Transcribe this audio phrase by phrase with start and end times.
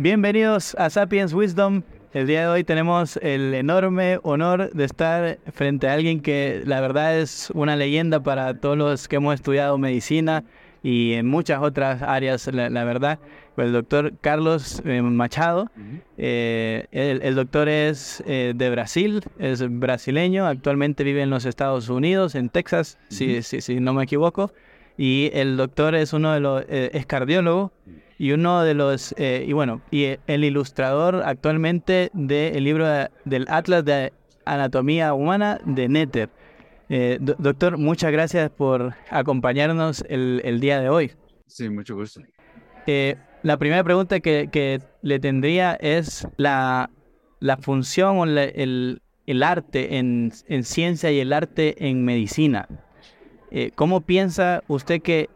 [0.00, 1.82] Bienvenidos a Sapiens Wisdom.
[2.12, 6.80] El día de hoy tenemos el enorme honor de estar frente a alguien que la
[6.80, 10.44] verdad es una leyenda para todos los que hemos estudiado medicina
[10.84, 13.18] y en muchas otras áreas, la, verdad.
[13.56, 15.68] El doctor Carlos eh, Machado,
[16.16, 22.36] eh, el, doctor es eh, de Brasil, es brasileño, actualmente vive en los Estados Unidos,
[22.36, 24.52] en Texas, si, si, no me equivoco,
[24.96, 27.72] y el doctor es uno de los, es cardiólogo
[28.18, 32.86] y uno de los, y bueno, y el ilustrador actualmente del libro
[33.24, 34.12] del Atlas de
[34.44, 36.30] Anatomía Humana de Netter.
[36.88, 41.12] Eh, doctor, muchas gracias por acompañarnos el, día de hoy.
[41.46, 42.22] Sí, mucho gusto.
[42.86, 46.90] Eh, la primera pregunta que, le tendría es la,
[47.60, 50.32] función o el, arte en,
[50.62, 52.68] ciencia y el arte en medicina.
[53.50, 55.28] Eh, ¿Cómo piensa usted que,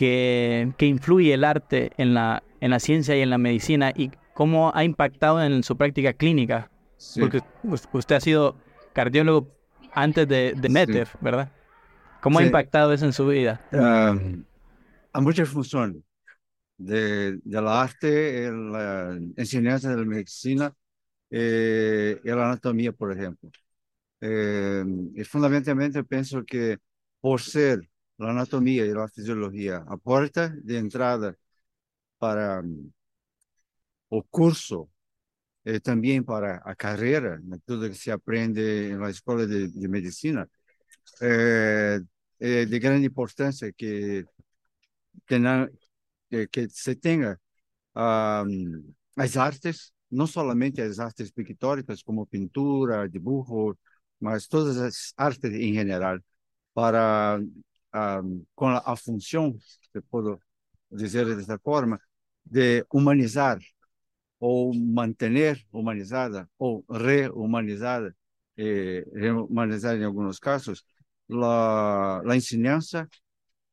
[0.00, 4.72] que, influye el arte en la, en la ciencia y en la medicina y cómo
[4.74, 6.70] ha impactado en su práctica clínica?
[7.18, 7.42] Porque
[7.92, 8.56] usted ha sido
[8.94, 9.48] cardiólogo
[9.92, 11.52] antes de, de ¿verdad?
[12.22, 13.60] ¿Cómo ha impactado eso en su vida?
[13.72, 14.42] Uh,
[15.12, 16.02] a muchas funciones
[16.78, 20.72] de, de, la arte, la enseñanza de la medicina
[21.30, 23.50] eh, y la anatomía, por ejemplo.
[24.22, 26.78] Eh, y fundamentalmente pienso que
[27.20, 27.80] por ser
[28.20, 31.34] la anatomía y la fisiología a puerta de entrada
[32.18, 32.90] para um,
[34.10, 34.88] o curso
[35.64, 40.48] eh, também para a carreira, né, tudo que se aprende na escola de, de medicina,
[41.22, 42.00] é,
[42.40, 44.26] é, de grande importância que
[45.26, 47.38] que, que se tenha
[47.96, 53.78] um, as artes, não somente as artes pictóricas, como pintura, dibujo,
[54.20, 56.18] mas todas as artes em geral,
[56.74, 57.40] para
[57.94, 60.38] um, com a, a função, se posso
[60.90, 62.00] dizer dessa forma,
[62.44, 63.58] de humanizar
[64.38, 68.16] ou manter humanizada ou rehumanizada,
[68.56, 70.84] eh, rehumanizada em alguns casos,
[71.30, 73.08] a, a ensinança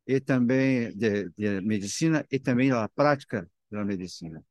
[0.05, 4.43] e também de, de, medicina e também a prática da medicina.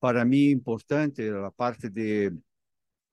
[0.00, 2.32] Para mim, é importante a parte de,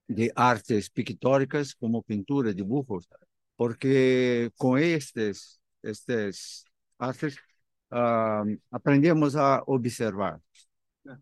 [0.09, 3.07] de artes pictóricas, como pintura, dibujos,
[3.57, 6.63] porque com estes, estes
[6.99, 7.35] artes
[7.91, 10.39] uh, aprendemos a observar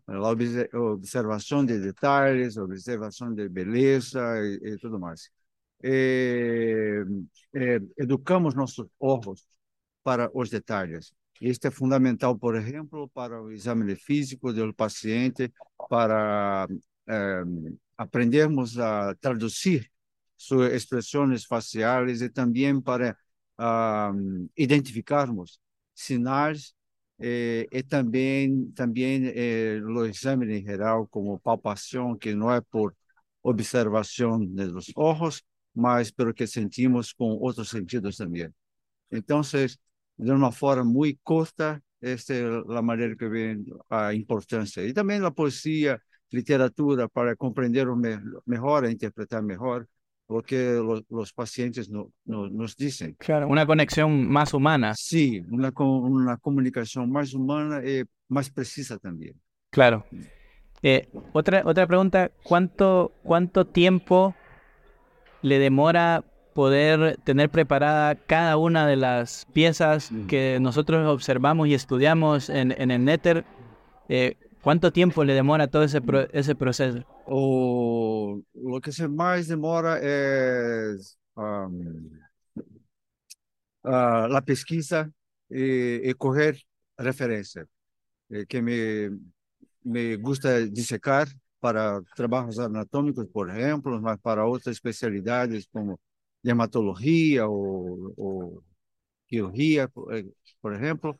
[0.06, 5.30] a observação de detalhes, observação de beleza e, e tudo mais.
[5.82, 7.04] E,
[7.54, 9.44] e, educamos nossos olhos
[10.02, 11.12] para os detalhes.
[11.40, 15.52] Isto é fundamental, por exemplo, para o exame físico do paciente,
[15.88, 16.68] para
[17.08, 17.42] eh,
[17.96, 19.90] aprendermos a traduzir
[20.36, 23.16] suas expressões faciais e também para
[23.62, 25.58] uh, identificarmos
[25.94, 26.74] sinais
[27.20, 32.96] e, e também também eh, o exame em geral como palpação que não é por
[33.42, 35.42] observação dos olhos
[35.74, 38.50] mas pelo que sentimos com outros sentidos também.
[39.10, 42.44] Então de uma forma muito curta esta é
[42.76, 44.82] a maneira que vem a importância.
[44.82, 46.02] E também a poesia
[46.32, 49.86] literatura para compreender me melhor interpretar melhor
[50.28, 53.16] lo que los, los pacientes no, no, nos dicen.
[53.18, 54.94] Claro, una conexión más humana.
[54.96, 59.34] Sí, una, una comunicación más humana y más precisa también.
[59.70, 60.04] Claro.
[60.82, 64.34] Eh, otra, otra pregunta, ¿cuánto, ¿cuánto tiempo
[65.42, 70.26] le demora poder tener preparada cada una de las piezas mm.
[70.26, 73.44] que nosotros observamos y estudiamos en, en el Netter?
[74.08, 77.04] Eh, ¿Cuánto tiempo le demora todo ese, pro, ese proceso?
[77.26, 80.94] O, lo que se mais demora é
[81.36, 82.10] um,
[83.84, 85.12] uh, a pesquisa
[85.50, 86.56] e, e correr
[86.96, 87.66] referência,
[88.48, 89.10] que me,
[89.84, 91.26] me gusta dissecar
[91.60, 95.98] para trabalhos anatômicos, por exemplo, mas para outras especialidades como
[96.42, 98.64] dermatologia ou, ou
[99.28, 101.18] cirurgia, por exemplo,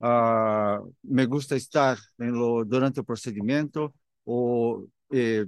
[0.00, 3.92] Uh, me gusta estar lo, durante o procedimento
[4.24, 5.44] ou eh,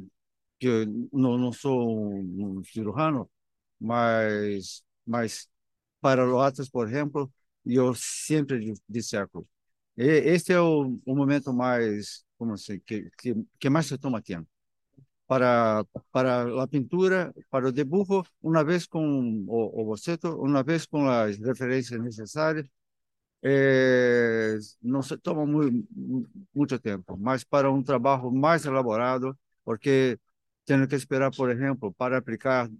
[0.58, 3.28] que não, não sou um, cirurgião,
[3.80, 5.48] mas mas
[6.00, 7.32] para lotas, por exemplo,
[7.64, 9.48] eu sempre disseco.
[9.96, 10.04] E
[10.34, 14.48] este é o, momento mais, como assim, que, que, que mais se toma tempo.
[15.26, 21.08] Para para a pintura, para o dibujo, uma vez com o boceto, uma vez com
[21.08, 22.66] as referências necessárias,
[23.42, 25.88] é, não se toma muito,
[26.54, 30.18] muito tempo, mas para um trabalho mais elaborado, porque
[30.64, 32.70] tenho que esperar, por exemplo, para aplicar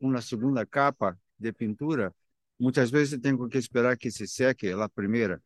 [0.00, 2.14] uma segunda capa de pintura,
[2.58, 5.40] muitas vezes tenho que esperar que se seque a primeira.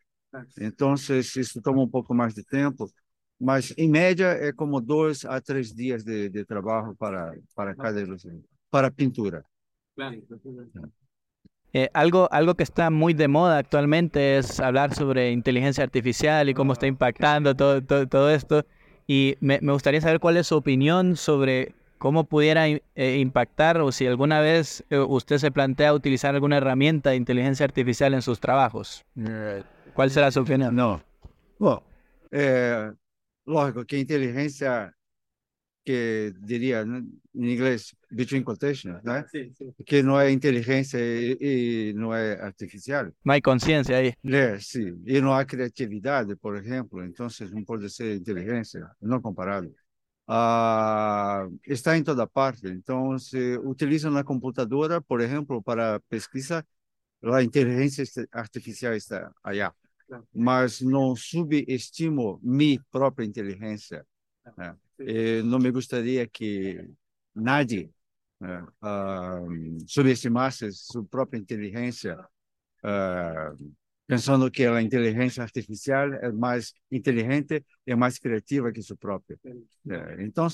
[0.59, 2.91] Então, isso toma um pouco mais de tempo,
[3.39, 8.01] mas em média é como dois a três dias de, de trabalho para, para cada
[8.01, 9.45] ilustração, para pintura.
[11.77, 16.55] Eh, algo, algo que está muy de moda actualmente es hablar sobre inteligencia artificial y
[16.55, 18.65] cómo está impactando todo, todo, todo esto.
[19.09, 22.81] Y me, me, gustaría saber cuál es su opinión sobre cómo pudiera eh,
[23.19, 28.15] impactar o si alguna vez eh, usted se plantea utilizar alguna herramienta de inteligencia artificial
[28.15, 29.05] en sus trabajos.
[29.95, 30.75] ¿Cuál será su opinión?
[30.77, 31.03] No.
[32.31, 32.93] É,
[33.47, 34.93] lógico que inteligência
[35.85, 39.25] que diria em inglês between quotations, né?
[39.29, 39.75] Sim, sim.
[39.85, 43.13] Que não é inteligência e, e não é artificial.
[43.25, 44.15] Não há consciência aí.
[44.25, 45.03] É, sim.
[45.05, 47.05] E não há criatividade, por exemplo.
[47.05, 49.75] Então, não pode ser inteligência, não comparado.
[50.27, 52.67] Ah, está em toda parte.
[52.67, 56.67] Então, se utiliza na computadora, por exemplo, para pesquisa,
[57.23, 59.61] a inteligência artificial está aí.
[60.35, 64.07] Mas não subestimo minha própria inteligência.
[64.99, 66.89] Eh, não me gostaria que
[67.35, 67.91] nadie
[68.41, 72.19] uh, subestimasse sua própria inteligência,
[72.85, 73.75] uh,
[74.07, 79.39] pensando que a inteligência artificial é mais inteligente e mais criativa que sua própria.
[79.45, 80.47] É, então,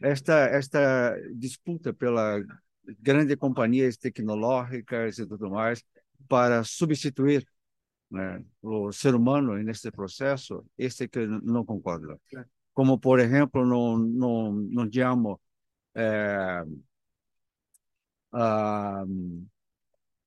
[0.00, 2.42] esta esta disputa pela
[3.00, 5.82] grandes companhias tecnológicas e tudo mais
[6.28, 7.46] para substituir
[8.10, 12.18] né, o ser humano nesse processo, esse que não concordo
[12.74, 15.38] como por exemplo no, no, no digamos,
[15.94, 16.64] é,
[18.32, 19.04] a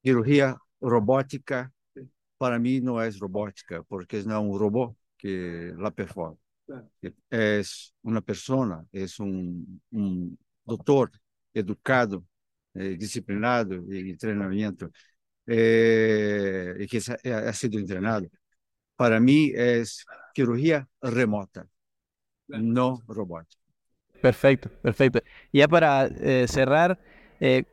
[0.04, 1.72] cirurgia robótica,
[2.38, 6.38] para mim não é robótica, porque não é um robô que la performa.
[7.32, 7.62] É
[8.04, 11.12] uma pessoa, é um, um doutor
[11.54, 12.26] educado,
[12.76, 14.92] é, disciplinado em treinamento,
[15.48, 16.98] é, e que
[17.32, 18.30] ha sido treinado.
[18.98, 19.84] Para mim, é
[20.36, 21.70] cirurgia remota
[22.48, 23.62] no robótica.
[24.22, 25.22] Perfecto, perfecto.
[25.54, 27.00] Ya para eh, cerrar,
[27.40, 27.64] eh,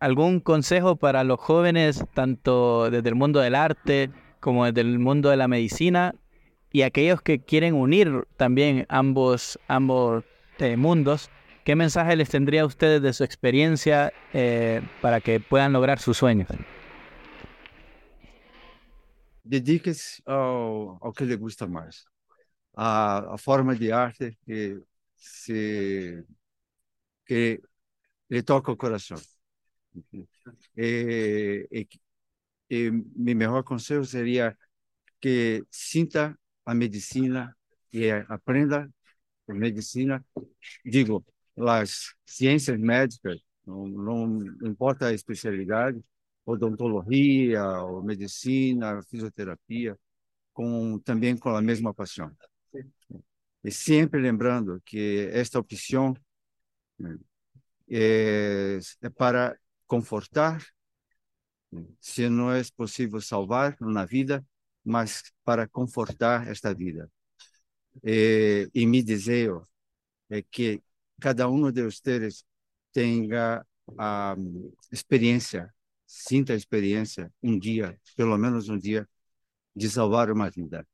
[0.00, 4.10] ¿algún consejo para los jóvenes, tanto desde el mundo del arte
[4.40, 6.14] como desde el mundo de la medicina,
[6.70, 10.24] y aquellos que quieren unir también ambos, ambos
[10.58, 11.30] eh, mundos?
[11.64, 14.12] ¿Qué mensaje les tendría a ustedes de su experiencia
[15.00, 16.48] para que puedan lograr sus sueños?
[19.44, 22.06] Dediques ao que le gusta más.
[22.76, 24.80] A, a forma de arte que
[25.16, 26.24] se
[27.26, 27.60] que
[28.30, 29.18] lhe toca o coração.
[30.76, 31.88] E, e,
[32.70, 34.56] e meu melhor conselho seria
[35.20, 37.56] que sinta a medicina
[37.92, 38.90] e aprenda
[39.48, 40.24] a medicina,
[40.84, 41.24] digo,
[41.58, 46.02] as ciências médicas, não, não importa a especialidade,
[46.46, 49.98] odontologia, ou medicina, fisioterapia,
[50.54, 52.30] com também com a mesma paixão.
[53.64, 56.14] E sempre lembrando que esta opção
[56.98, 57.16] né,
[57.88, 60.62] é, é para confortar,
[62.00, 64.44] se não é possível salvar na vida,
[64.84, 67.10] mas para confortar esta vida.
[68.02, 69.62] E, e me desejo
[70.28, 70.82] é que
[71.20, 72.44] cada um de vocês
[72.92, 73.64] tenha
[73.98, 74.36] a
[74.92, 75.72] experiência,
[76.06, 79.08] sinta a experiência um dia, pelo menos um dia,
[79.74, 80.86] de salvar uma vida.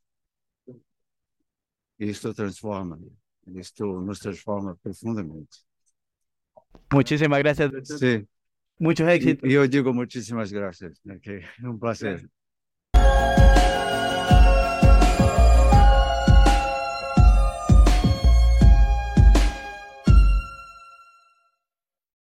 [2.08, 2.98] Esto transforma,
[3.54, 5.58] esto nos transforma profundamente.
[6.90, 7.70] Muchísimas gracias.
[7.98, 8.26] Sí.
[8.78, 9.48] Muchos éxitos.
[9.50, 11.00] Yo digo muchísimas gracias.
[11.04, 11.40] Okay.
[11.62, 12.28] Un placer.